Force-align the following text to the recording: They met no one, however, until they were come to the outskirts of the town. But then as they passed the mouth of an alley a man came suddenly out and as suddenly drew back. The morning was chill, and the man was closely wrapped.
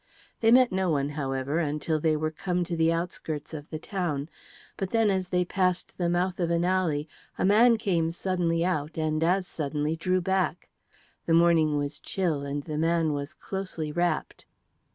They 0.39 0.49
met 0.49 0.71
no 0.71 0.89
one, 0.89 1.09
however, 1.09 1.59
until 1.59 1.99
they 1.99 2.15
were 2.17 2.31
come 2.31 2.63
to 2.63 2.75
the 2.75 2.91
outskirts 2.91 3.53
of 3.53 3.69
the 3.69 3.77
town. 3.77 4.29
But 4.75 4.89
then 4.89 5.11
as 5.11 5.27
they 5.27 5.45
passed 5.45 5.95
the 5.99 6.09
mouth 6.09 6.39
of 6.39 6.49
an 6.49 6.65
alley 6.65 7.07
a 7.37 7.45
man 7.45 7.77
came 7.77 8.09
suddenly 8.09 8.65
out 8.65 8.97
and 8.97 9.23
as 9.23 9.45
suddenly 9.45 9.95
drew 9.95 10.19
back. 10.19 10.69
The 11.27 11.35
morning 11.35 11.77
was 11.77 11.99
chill, 11.99 12.41
and 12.41 12.63
the 12.63 12.79
man 12.79 13.13
was 13.13 13.35
closely 13.35 13.91
wrapped. 13.91 14.45